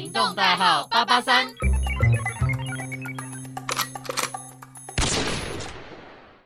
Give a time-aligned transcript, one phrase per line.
[0.00, 1.48] 行动代号八八三。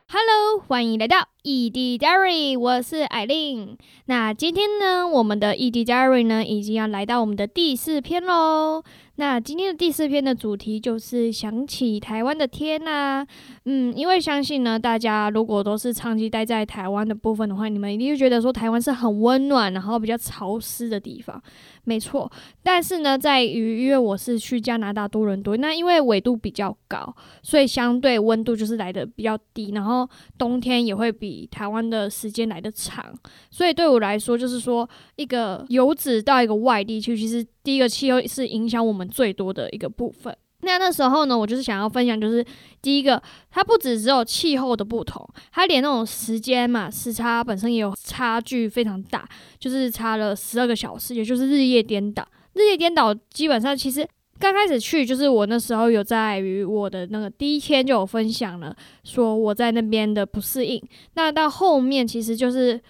[0.08, 3.76] Hello，欢迎来到 ED Diary，我是艾琳。
[4.06, 8.84] 那今天呢，我们的 ED Diary 呢，已经要来到我们的第四篇喽。
[9.16, 13.24] 那今天的第四篇的主题就是想起台湾的天呐，
[13.66, 21.40] 嗯，因为相信呢，大家如果都是长期待在台湾的部分的话，你们一定会觉得说台湾是很温暖，然后比较潮湿的地方，
[21.84, 22.30] 没错。
[22.62, 33.14] 但是呢，在于因为我是去加拿大多伦多，那因为纬度比较高，所以相对温度就是来的比较低，然后冬天也会比台湾的时间来的长，
[33.50, 37.46] 所以对我来说，就是说一个游子到一个外地去，其实。
[37.64, 40.36] 第一个气候是影响我们最多的一个部分。
[40.64, 42.44] 那那时候呢，我就是想要分享，就是
[42.80, 43.20] 第一个，
[43.50, 52.24] 它不只只有气候的不同，它连那种时间嘛，时差本身也有差距非常大，就是差了十二个小时，也就是日夜颠倒。
[52.52, 60.80] 日夜颠倒基本上其实刚开始去，就是我那时候有在于我的那个第一天就有分享了，说我在那边的不适应。
[61.14, 62.80] 那到后面其实就是。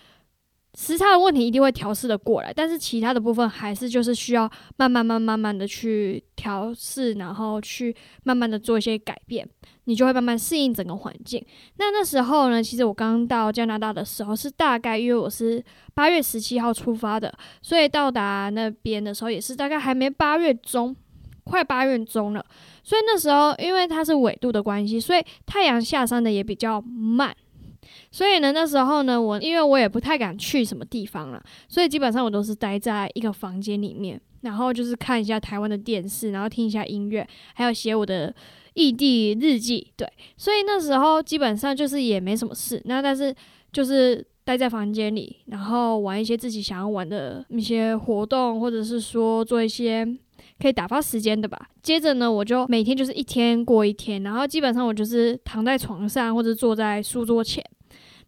[0.74, 9.46] 时差的问题一定会调试的过来，但是其他的部分还是就是需要慢慢、慢、慢慢的去调试，然后去慢慢的做一些改变，
[9.84, 11.44] 你就会慢慢适应整个环境。
[11.76, 15.62] 那那时候呢，其实我刚到加拿大的时候是大概因为我是
[15.92, 20.96] 八月十七号出发的，所以到达那边的时候也是大概还没八月中，
[21.44, 22.42] 快八月中了。
[22.82, 27.36] 所以那时候因为它是纬度的关系，所以太阳下山的也比较慢。
[28.10, 38.34] 所以呢，那时候呢，我因为我也不太敢去什么地方了，所以基本上我都是待在一个房间里面，然后就是看一下台湾的电视，然后听一下音乐，还有写我的
[38.74, 39.92] 异地日记。
[39.96, 43.34] 对，所以那时候基本上就是也没什么事，那但是
[43.72, 50.06] 就是待在房间里，然后玩一些自己想要玩的一些活动，或者是说做一些
[50.60, 51.68] 可以打发时间的吧。
[51.82, 57.64] 接着呢，我就每天就是一天过一天，然后基本上我就是躺在床上或者坐在书桌前。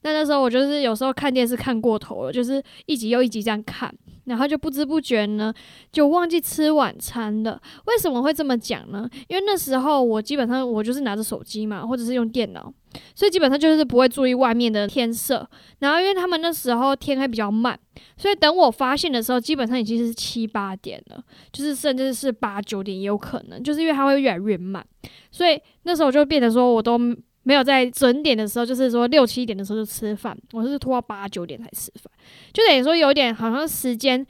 [0.03, 3.91] 那那时候我就是有时候看电视看过头了，就是一集又一集这样看，
[4.25, 5.51] 然后就不知不觉呢
[5.91, 7.59] 就忘记吃晚餐了。
[7.87, 9.09] 为什么会这么讲呢？
[9.29, 12.71] 因为那时候我基本上我就是拿着手机嘛，或者是用电脑，
[13.15, 15.49] 所以基本上就是不会注意外面的天色。
[15.81, 17.79] 然后因为他们那时候天还比较慢，
[18.17, 21.23] 所以等我发现的时候，基本上已经是七八点了，
[21.53, 24.85] 就是甚至是八九点也有可能，就是因为它会越来越慢，
[25.31, 26.99] 所以那时候就变得说我都。
[27.47, 32.11] 没有在准点的时候，就是说六七点的时候就吃饭，我是拖到八九点才吃饭，
[32.55, 34.27] 就等于说有点好像时间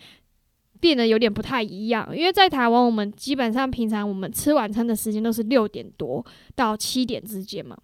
[0.81, 2.05] 变得有点不太一样。
[2.13, 6.27] 因为在台湾，我们基本上平常我们吃晚餐的时间都是六点多
[6.57, 7.79] 到七点之间嘛。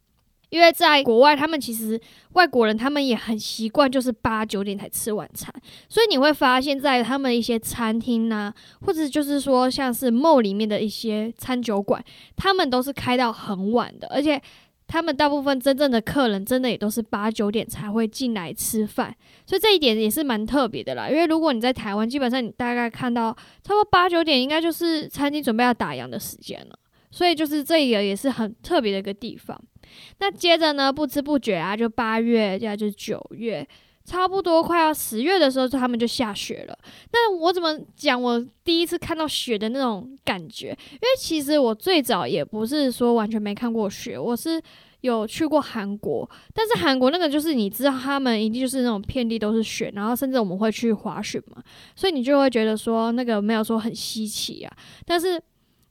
[0.50, 2.00] 因为在国外，他们其实
[2.34, 5.52] 外国人他们也很习惯，就是八九点才吃晚餐，
[5.88, 8.52] 所以你会发现在他们一些餐厅呐，
[8.82, 12.04] 或者就是说像是 mall 里面的一些餐酒馆，
[12.36, 14.40] 他们都是开到很晚的，而且。
[14.92, 19.14] 他们大部分真正的客人，真的也都是八九点才会进来吃饭，
[19.46, 21.08] 所以这一点也是蛮特别的啦。
[21.08, 23.32] 因为如果你在台湾，基本上你大概看到
[23.62, 26.76] 差不多八九点，应该就是餐厅准备要打烊的时间了。
[27.12, 29.56] 所以就是这个也是很特别的一个地方。
[30.18, 33.66] 那接着呢，不知不觉啊，就八月，接下来就九月。
[34.02, 36.76] 差不多快要十月的时候，他们就下雪了。
[37.12, 38.20] 那我怎么讲？
[38.20, 44.60] 我第一次看到雪的那种感觉，因为其实我最早也不是说完全没看过雪，我是
[45.02, 46.28] 有去过韩国。
[46.52, 51.62] 但是韩国那个就是你知道，他们一定就是那种遍地都是雪，然后甚至我们会去滑雪嘛，
[51.94, 54.76] 所以你就会觉得说那个没有说很稀奇啊。
[55.04, 55.40] 但是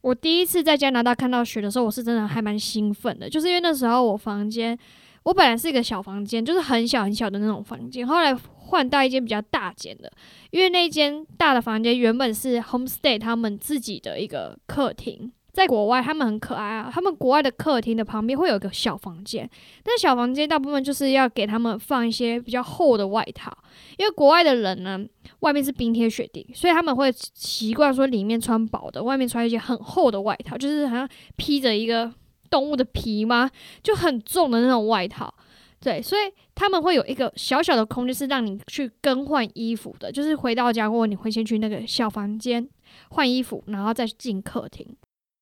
[0.01, 4.77] 我第一次在加拿大看到雪的时候，我是真的还蛮兴奋的，就是因为那时候我房间。
[5.23, 10.09] 我本来是一个小房间，就是很小很小的那种房间，后来换到一间比较大间的，
[10.49, 19.49] 因为那间大的房间原本是 homestay 他们自己的一个客厅，在国外他们很可爱啊，他们国外的客厅的旁边会有一个小房间，
[19.83, 23.51] 那小房间大部分就是要给他们放一些比较厚的外套，
[23.97, 24.97] 因为国外的人呢，
[25.41, 32.11] 外面是冰天雪地，所以他们会习惯说里面穿薄的，外面穿一些很厚的外套，就是好像披着一个。
[32.51, 33.47] 动物的皮吗？
[33.83, 35.31] 就很重的那种外套，
[35.79, 36.21] 对，所以
[36.55, 42.67] 他们会有一个小小的空间是让你去更换衣服的，就是回到家过后你会先去那个小房间
[43.11, 44.83] 换衣服，然后再进客厅。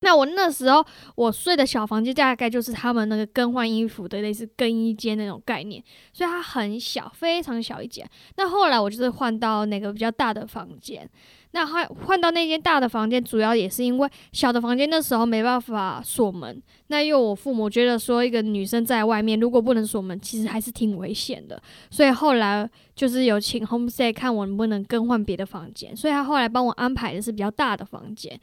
[0.07, 0.81] 那我那时候
[1.15, 5.83] 我睡的小房间大概就是他们那个更换衣服的类似更衣间那种概念，
[6.13, 8.09] 所以它很小，非常小一间。
[8.37, 11.09] 那后来我就是换到那个比较大的房间。
[11.51, 16.61] 那换换到那间大的房间，主要也是因为小的房间那时候没办法锁门。
[16.87, 21.61] 那因为我父母觉得说，一个女生在外面如果不能锁门，其实还是挺危险的。
[21.89, 28.39] 所以后来就是有请 homestay 看我能不能更换别的房间，所以他后来帮我安排的是比较大的房间。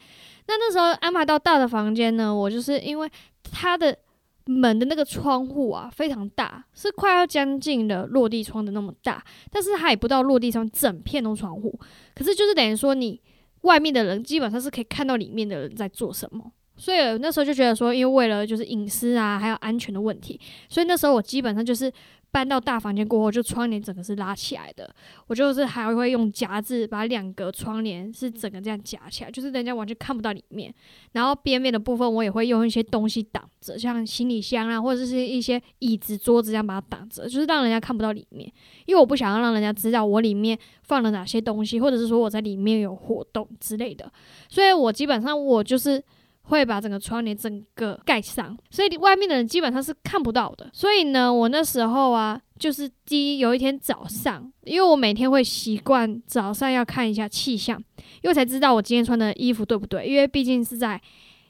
[0.47, 3.11] 那那时候安排到大的房间呢，我就是因为
[3.51, 3.97] 他的
[4.47, 11.79] 门的那个窗户啊非常大，是快要将近的落地窗的那么大，但是它也不到落地窗，整片都窗户。
[12.15, 13.21] 可是就是等于说你
[13.63, 16.53] 外面的人基本上是可以看到里面的人在做什么。
[16.77, 21.91] 所以那时候就觉得说，因为为了就是隐私啊，还有安全的问题，所以那时候我基本上就是
[22.35, 24.93] 搬到大房间过后，就窗帘整个是拉起来的。
[25.29, 30.75] 我就是还会用夹子把两个窗帘是整个这样夹起来，就是人家完全看不到里面。
[31.13, 38.53] 然后边边的部分我也会用一些东西挡着，像行李箱啊，或者是一些椅子、桌子这样把它挡着，就是让人家看不到里面。
[38.87, 44.13] 因为我不想要让人家知道我里面放了哪些东西，或者是说我在里面有活动之类的。
[44.49, 46.03] 所以我基本上我就是。
[46.45, 50.69] 会把整个窗帘整个盖上，所以外面的人基本上是看不到的。
[50.73, 57.83] 所以呢，我那时候啊，就是第一有一天早上，因为我每天会习惯早上要看一下气象，
[58.23, 60.07] 因为才知道我今天穿的衣服对不对。
[60.07, 61.01] 因为毕竟是在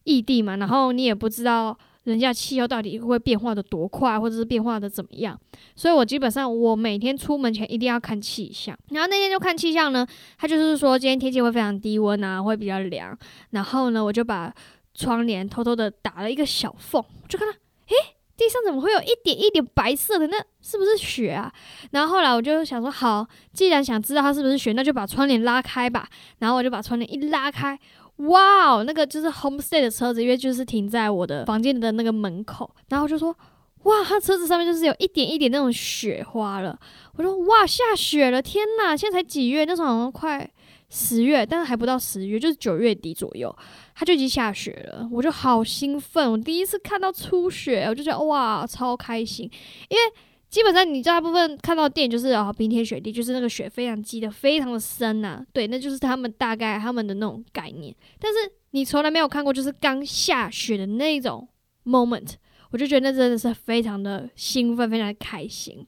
[0.05, 5.37] 异地嘛，然后你也不知道人家气候到底会变化的多快，或者是变化的怎么样。
[5.75, 8.77] 所以我基本上我每天出门前一定要看气象。
[8.91, 10.07] 然后那天就看气象呢，
[10.39, 13.19] 他就是说今天天气会非常低温啊，会比较凉。
[13.51, 14.55] 然后呢，我就把
[14.95, 17.95] 窗帘偷偷的打了一个小缝，就看到，诶，
[18.37, 20.27] 地上怎么会有一点一点白色的？
[20.29, 21.53] 那是不是雪啊？
[21.91, 26.09] 然后后来我就想说，好，既然想知道它是不是雪，那就把窗帘拉开吧。
[26.39, 27.79] 然后我就把窗帘一拉开，
[28.17, 32.71] 哇哦，那个就是 homestay 的车子，因为就是停在我的房间的那个门口。
[32.89, 33.35] 然后就说，
[33.83, 36.79] 哇，它车子上面就是有一点一点那种雪花了。
[37.17, 39.65] 我说，哇，下雪了，天呐，现在才几月？
[39.65, 40.49] 那时候好像快。
[40.97, 43.53] 十月，但是还不到十月，就是九月底左右，
[43.97, 49.51] 它就已经下雪了，我就好兴奋，我第一次看到初雪，我就觉得哇，超开心，
[49.89, 50.03] 因为
[50.49, 58.39] 基本上你大部分看到电影就是啊冰天雪地，就是那个雪非常积的非常的深呐，对，那就是他们大概他们的那种概念，但是
[58.71, 61.49] 你从来没有看过就是刚下雪的那种
[61.85, 62.35] moment。
[62.75, 65.87] 我就觉得那真的是非常的兴奋，非常的开心。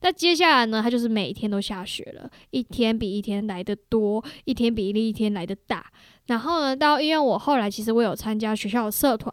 [0.00, 5.86] 那接下来呢，它就是每天都下雪了，一天比一天来的多，一天比一天来的大。
[6.26, 9.32] 然后呢，到因为我后来其实我有参加学校的社团，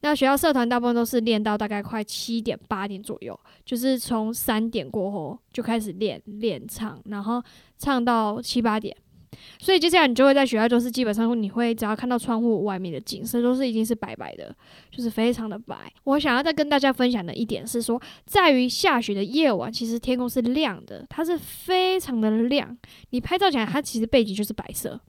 [0.00, 7.42] 那学校社团大部分都是练到大概快七点八点左右，就是从三点过后就开始练练唱，然后
[7.76, 8.96] 唱到七八点。
[9.58, 14.54] 所以接下来你就会在学校，就是基本上你会只要看到窗户外面的景色，都是已经是白白的，
[14.90, 15.76] 就是非常的白。
[16.04, 22.76] 我想要再跟大家分享的一点是说，在于下雪的夜晚，其实天空是亮的，它是非常的亮。
[23.10, 25.00] 你拍照起来，它其实背景就是白色。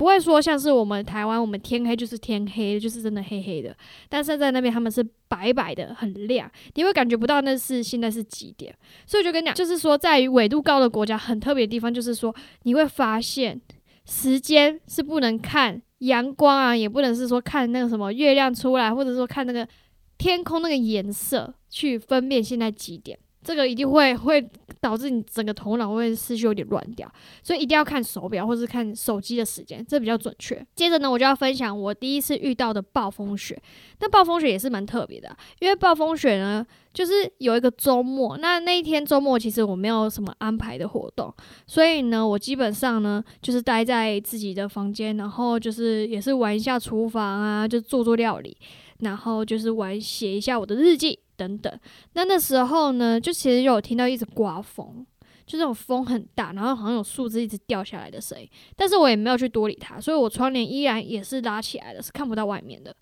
[0.00, 3.76] 不会说像是我们台湾，我们天黑就是天黑，就是真的黑黑的。
[4.08, 8.74] 但是在那边他们是白白的，很亮，你会感觉不到那是现在是几点。
[9.04, 13.60] 所以我就跟你讲，就是说在于纬度高的国家，很特别的地方就是说，你会发现
[14.06, 19.68] 时间是不能看阳光啊，也不能是说看那个什么月亮出来，或者说看那个
[20.16, 23.18] 天空那个颜色去分辨现在几点。
[23.42, 24.46] 这个一定会会
[24.80, 27.10] 导致你整个头脑会思绪有点乱掉，
[27.42, 30.64] 所以一定要看手表或是看手机的时间，这比较准确。
[30.74, 33.60] 接着呢，我就要分享我第一次遇到的暴风雪。
[34.00, 41.32] 那暴风雪也是蛮特别的，因为暴风雪呢，就是有一个周末，那那一天周末其实我没有什么安排的活动，
[41.66, 48.56] 所以呢，我基本上呢就是待在自己的房间，然后就是也是玩一下厨房啊，就做做料理，
[48.98, 51.18] 然后就是玩写一下我的日记。
[51.40, 51.80] 等等，
[52.12, 55.06] 那那时候呢，就其实有听到一直刮风，
[55.46, 62.94] 就这种风很大，然后好像有树枝一直掉下来的声音，但是我也没有去多理它，所以我窗帘依然也是拉起来的，是看不到外面的。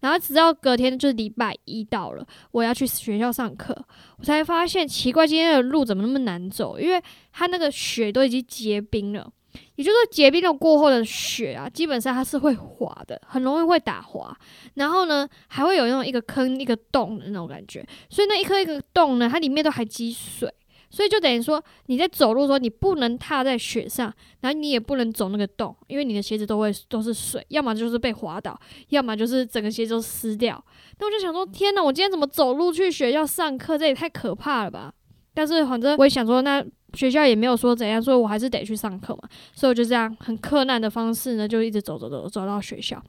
[0.00, 3.72] 然后直到隔天就是礼拜一到了，我要去学校上课，
[4.18, 6.78] 我才发现奇怪，今天的路怎么那么难走？
[6.78, 7.00] 因为
[7.32, 9.32] 它那个雪都已经结冰了。
[9.76, 14.36] 也就是说，结冰了过后的雪啊，基本上它是会滑的，很容易会打滑。
[14.74, 17.86] 然后呢，还会有那种一个坑、一个洞的那种感觉。
[18.08, 20.52] 所以那一颗一个洞呢，它里面都还积水。
[20.88, 24.10] 所以就等于说，你在走路的时候，你不能踏在雪上，
[24.40, 28.58] 然后你也不能走那个洞，因为你的鞋子都会都是水，要么就是被滑倒，
[28.90, 30.64] 要么就是整个鞋子都湿掉。
[30.98, 33.76] 那我就想说，天呐，我今天怎么走路去学校上课？
[33.76, 34.92] 这也太可怕了吧！
[35.36, 36.64] 但是反正我也想说，那。
[36.94, 39.28] 学校也没有说怎样，所以我还是得去上课嘛。
[39.52, 43.02] 所以我就这样很困难的方式呢，就一直走走走走到学校。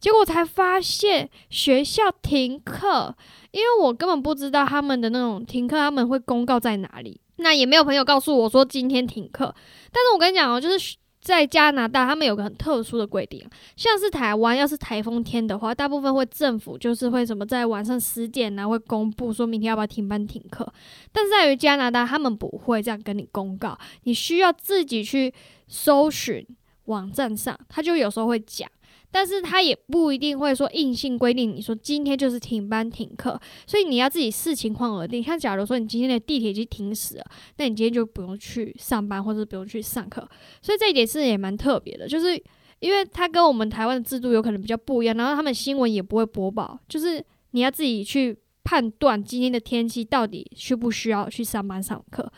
[0.00, 3.14] 结果才发现学校停课，
[3.50, 7.20] 因为我根本不知道他们的那种停课，他们会公告在哪里。
[7.36, 9.54] 那也没有朋友告诉我说今天停课。
[9.92, 13.42] 但是我跟你讲哦，就是在加拿大，他们有个很特殊的规定，
[13.76, 20.70] 像是台湾，要是台风天的话，大部分会政府就是会什么在晚上十点呢会公布说明天要不要停班停课，
[21.10, 25.32] 但是在于加拿大，他们不会这样跟你公告，你需要自己去
[25.66, 26.46] 搜寻
[26.84, 28.70] 网站上，他就有时候会讲。
[29.14, 35.22] 但是他也不一定会说硬性规定，你说今天就是停班停课，所以你要自己视情况而定。
[35.22, 37.24] 像假如说你今天的地铁已经停驶了，
[37.58, 40.28] 那你今天就不用去上班或者不用去上课。
[40.60, 42.36] 所以这一点是也蛮特别的，就是
[42.80, 52.28] 因为它跟我们台湾的制度有可能比较不一样，然后他们新闻也不会播报，就是你要自己去判断今天的天气到底需不需要去上班上课。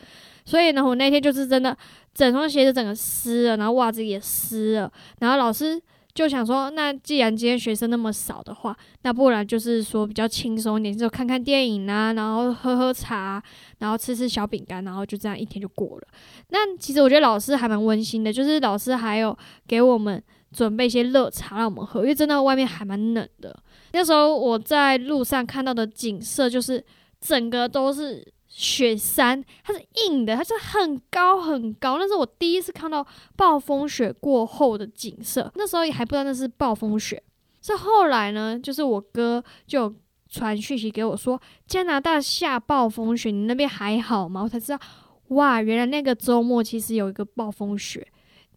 [0.45, 1.75] 所以呢，我那天就是真的
[2.13, 5.81] 整双鞋子整个湿了，然后袜子也湿了，然后老师。
[6.17, 13.39] 就想说，那既然今天学生那么少的话，那不然就是说比较轻松一点，就看看电影啊，然后喝喝茶，
[13.77, 16.07] 然后吃吃小饼干，然后就这样一天就过了。
[16.49, 20.19] 那其实我觉得老师还蛮温馨的，就是老师还有给我们
[20.51, 23.55] 准备一些热茶让我们喝，因为真的外面还蛮冷的。
[23.91, 26.83] 那时候我在路上看到的景色就是
[27.21, 28.33] 整个都是。
[28.59, 31.99] 雪山，它是硬的，它是很高很高。
[31.99, 37.21] 那是我第一次看到暴风雪过后的景色，那时候也还不知道那是暴风雪。
[37.61, 39.93] 是后来呢，就是我哥就
[40.27, 44.41] 传讯息给我说，加拿大下暴风雪，你那边还好吗？
[44.41, 44.79] 我才知道，
[45.27, 48.07] 哇，原来那个周末其实有一个暴风雪。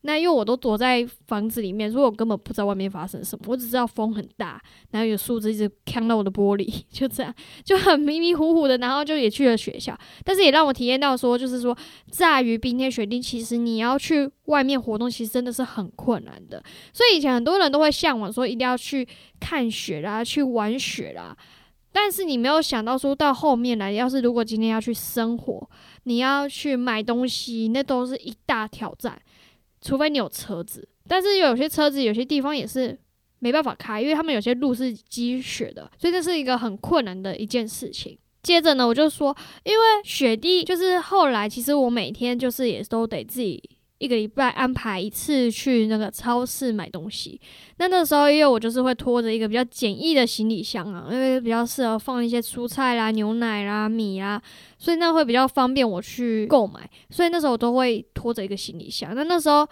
[0.03, 3.45] 那因为我都躲在房子里面，所以我根本不知道外面发生什么。
[3.49, 4.59] 我只知道风很大，
[4.91, 8.79] 然后有树枝一直砍到我的玻璃， 就这样就很迷迷糊糊的。
[8.79, 11.77] 然后就也去了学校，但是也让我体验到说，就是说
[12.11, 16.63] 在于冰天雪地，其实你要去外面活动，其实真的是很困难的。
[16.93, 19.07] 所以以前很多人都会向往说一定要去
[19.39, 21.37] 看雪啦，去玩雪啦。
[21.93, 25.69] 但是你没有想到说到后面来，要是如果今天要去生活，
[26.05, 29.21] 你要去买东西，那都是一大挑战。
[29.81, 32.99] 除非你有车子，但是有些车子有些地方也是
[33.39, 38.19] 没办法开，因为他们有些路是积雪的，所以这是一个很困难的一件事情。
[38.43, 43.63] 接着呢，我就说，因为雪地就是后来，其实我每天就是也都得自己
[44.01, 47.39] 一个礼拜安排一次去那个超市买东西。
[47.77, 54.41] 那那时候因为我就是会拖着一个比较简易的行李箱啊，因为比较适合放一些蔬菜啦、牛奶啦、米啦。
[54.79, 59.15] 所以那会比较方便我去购买，所以那时候我都会拖着一个行李箱。
[59.15, 59.69] 那那时候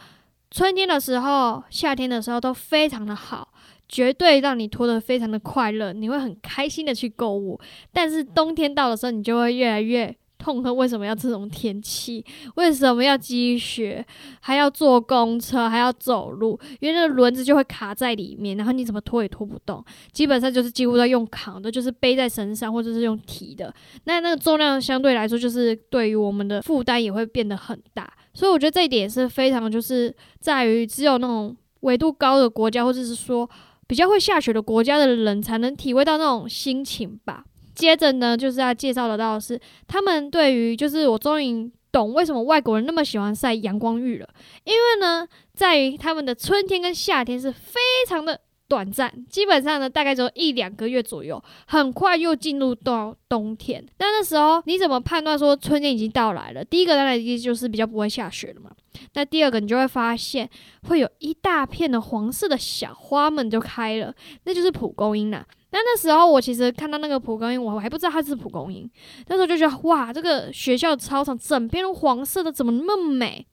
[0.50, 3.48] 春天的时候、夏天的时候都非常的好，
[3.88, 7.58] 绝对让你拖得非常的快乐，你会很开心的去购物。
[7.94, 10.14] 但是冬天到的时候，你就会越来越。
[10.38, 12.24] 痛恨为什么要这种天气？
[12.54, 14.04] 为什么要积雪？
[14.40, 16.58] 还要坐公车，还要走路？
[16.80, 19.84] 因为那个轮子就会卡在里面，然后你怎么拖也拖不动。
[20.12, 23.74] 基本上就是几乎要用扛的，就是背在身上，或者是用提的。
[24.04, 28.10] 那那个重量相对来说，就是对于我们的负担也会变得很大。
[28.32, 33.48] 所以我觉得这一点是非常，就是在于只有那种纬度高的国家，或者是说
[33.86, 37.44] 比较会下雪的国家的人，才能体会到那种心情吧。
[37.78, 44.28] 接着呢，就是要介绍得到的是，他们对于就是我终于懂为什么外国人那么喜欢晒阳光浴了，
[44.64, 53.86] 因为呢，在于他们的春天跟夏天是非常的短暂，基本上呢大概只有一两个月左右，很快又进入到冬天。
[53.98, 56.64] 那那时候你怎么判断说春天已经到来了？
[56.64, 58.72] 第一个当然就是比较不会下雪了嘛。
[59.14, 60.50] 那第二个你就会发现
[60.88, 65.46] 会有一大片的黄色的小花们就开了，那就是蒲公英啦。
[65.70, 68.90] 但那时候我其实看到那个蒲公英，我还不知道它是蒲公英。
[69.26, 73.46] 那时候就觉得哇，这个学校操场整片都黄色的，怎么那么美？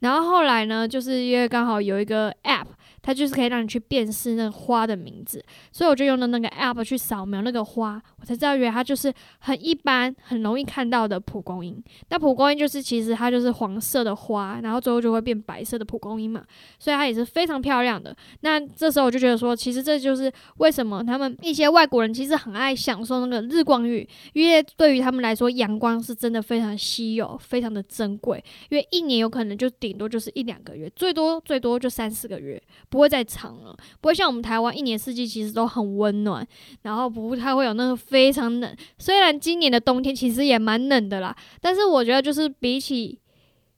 [0.00, 2.66] 然后后来呢，就是因为刚好有一个 App。
[3.02, 5.42] 它就是可以让你去辨识那个花的名字，
[5.72, 11.82] 所以我就用了那个 app 去扫描那个花，我才知道原来它就是很一般、很容易看到的蒲公英。
[12.10, 16.44] 那蒲公英就是其实它就是黄色的花，然后最后就会变白色的蒲公英嘛，
[16.78, 18.14] 所以它也是非常漂亮的。
[18.40, 32.60] 那这时候我就觉得说，其实这就是为什么他们一些外国人其实很爱享受那个日光浴，因为对于他们来说，阳光是真的非常稀有、非常的珍贵，因为一年有可能就顶多就是一两个月，最多最多就三四个月。
[32.90, 36.46] 不会再长了，不会像我们台湾一年四季其实都很温暖，
[36.82, 38.76] 然后不太会有那个非常冷。
[38.98, 43.18] 虽然今年的冬天其实也蛮冷的啦，但是我觉得就是比起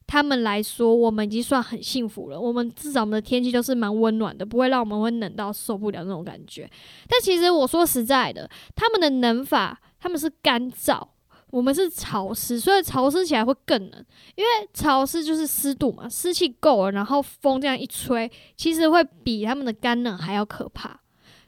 [0.07, 2.39] 他们来说，我们已经算很幸福了。
[2.39, 6.69] 我们至少我们的天气都是蛮温暖的，不会让我们会冷到受不了那种感觉。
[7.07, 11.12] 但其实我说实在的，他们的冷法他们是干燥。
[11.53, 20.99] 我们是潮湿，所以潮湿起来会更冷，因为潮湿就是湿度嘛，湿气够了，然后风这样一吹，其实会比他们的干冷还要可怕。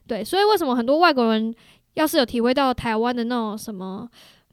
[0.06, 1.52] 对，所以为什么很多外国人
[1.96, 4.08] 要是有体会到台湾的那种什么，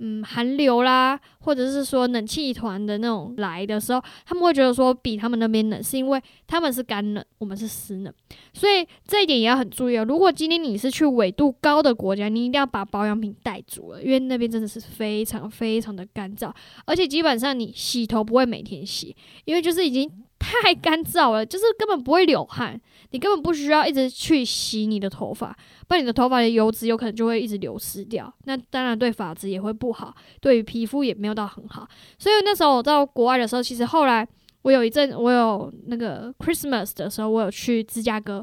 [0.05, 8.13] 嗯寒流啦，或者是说冷气团的那种来的时候，他们会觉得说比他们那边冷，是因为他们是干冷，我们是湿冷，
[8.53, 10.05] 所以这一点也要很注意哦。
[10.05, 16.53] 如果今天你是去纬度高的国家，你一定要把保养品带足了，因为那边真的是非常非常的干燥，
[16.85, 20.11] 而且基本上你洗头不会每天洗，因为就是已经
[20.43, 22.79] 太干燥了，就是根本不会流汗。
[23.13, 25.55] 你根本不需要一直去洗你的头发，
[25.87, 28.33] 不然你的头发的油脂有可能就会一直流失掉。
[28.45, 31.87] 那当然对发质也会不好，对于皮肤也没有到很好。
[32.19, 34.27] 所以那时候我到国外的时候，其实后来
[34.63, 38.43] 我有一阵我有那个 Christmas 的时候，我有去芝加哥，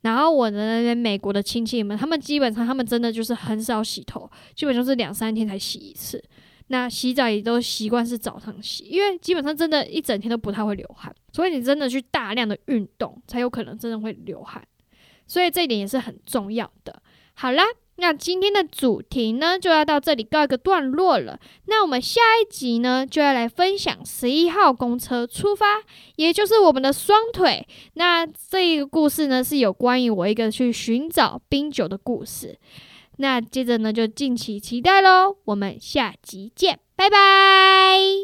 [0.00, 6.22] 然后我的那边美国的亲戚们，他们基本上他们真的就是很少洗头，基本上是两三天才洗一次。
[6.68, 14.62] 那洗澡也都习惯是早上洗，因为基本上真的一整天都不太会流汗，所以你真的去大量的运动才有可能真的会流汗，
[15.26, 17.02] 所以这一点也是很重要的。
[17.34, 17.64] 好啦，
[17.96, 21.38] 那今天的主题呢就要到这里告一个段落了。
[21.66, 25.82] 那我们下一集呢就要来分享十一号公车出发，
[26.16, 27.68] 也就是我们的双腿。
[27.94, 32.58] 那这一个故事呢是有关于我一个去寻找冰酒的故事。
[33.16, 35.38] 那接着呢，就敬请期待喽！
[35.46, 38.16] 我们下集见，拜拜。